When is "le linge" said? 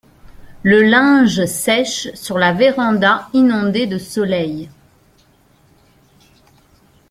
0.63-1.45